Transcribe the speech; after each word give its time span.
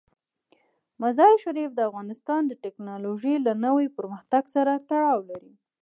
مزارشریف 1.01 1.71
د 1.75 1.79
افغانستان 1.89 2.41
د 2.47 2.53
تکنالوژۍ 2.65 3.35
له 3.45 3.53
نوي 3.65 3.87
پرمختګ 3.97 4.43
سره 4.55 4.71
تړاو 4.89 5.19
لري. 5.29 5.53